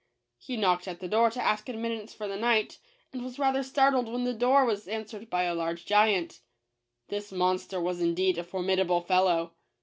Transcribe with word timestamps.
He 0.39 0.57
knocked 0.57 0.87
at 0.87 0.99
the 0.99 1.07
door 1.07 1.29
to 1.29 1.39
ask 1.43 1.69
ad 1.69 1.75
mittance 1.75 2.11
for 2.11 2.27
the 2.27 2.35
night, 2.35 2.79
and 3.13 3.23
was 3.23 3.37
rather 3.37 3.61
startled 3.61 4.11
when 4.11 4.23
the 4.23 4.33
door 4.33 4.65
was 4.65 4.87
answered 4.87 5.29
by 5.29 5.43
a 5.43 5.53
large 5.53 5.85
giant. 5.85 6.39
This 7.09 7.31
monster 7.31 7.79
was 7.79 8.01
indeed 8.01 8.39
a 8.39 8.43
formidable 8.43 9.01
fellow. 9.01 9.53